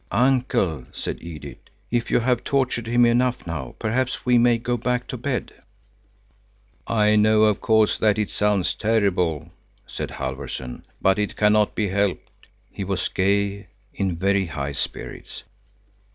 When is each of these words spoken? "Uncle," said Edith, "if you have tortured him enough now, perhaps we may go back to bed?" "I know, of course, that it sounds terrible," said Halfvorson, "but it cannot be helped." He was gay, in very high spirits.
"Uncle," 0.11 0.85
said 0.91 1.21
Edith, 1.21 1.59
"if 1.91 2.09
you 2.09 2.21
have 2.21 2.43
tortured 2.43 2.87
him 2.87 3.05
enough 3.05 3.45
now, 3.45 3.75
perhaps 3.77 4.25
we 4.25 4.35
may 4.35 4.57
go 4.57 4.75
back 4.75 5.05
to 5.05 5.15
bed?" 5.15 5.53
"I 6.87 7.15
know, 7.15 7.43
of 7.43 7.61
course, 7.61 7.99
that 7.99 8.17
it 8.17 8.31
sounds 8.31 8.73
terrible," 8.73 9.51
said 9.85 10.09
Halfvorson, 10.09 10.85
"but 11.03 11.19
it 11.19 11.35
cannot 11.37 11.75
be 11.75 11.89
helped." 11.89 12.47
He 12.71 12.83
was 12.83 13.09
gay, 13.09 13.67
in 13.93 14.15
very 14.15 14.47
high 14.47 14.71
spirits. 14.71 15.43